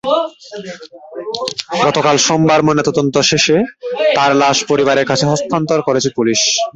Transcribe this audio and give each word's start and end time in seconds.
গতকাল 1.81 2.15
সোমবার 2.25 2.59
ময়নাতদন্ত 2.63 3.15
শেষে 3.29 3.57
তাঁর 4.15 4.31
লাশ 4.35 4.57
পরিবারের 4.67 5.05
কাছে 5.05 5.25
হস্তান্তর 5.27 5.79
করেছে 5.87 6.09
পুলিশ। 6.17 6.41